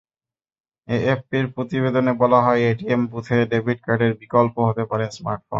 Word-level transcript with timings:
এএফপির 0.87 1.45
প্রতিবেদনে 1.55 2.13
বলা 2.21 2.39
হয়, 2.45 2.61
এটিএম 2.63 3.01
বুথে 3.11 3.37
ডেবিট 3.51 3.79
কার্ডের 3.85 4.13
বিকল্প 4.21 4.55
হতে 4.67 4.83
পারে 4.91 5.05
স্মার্টফোন। 5.17 5.47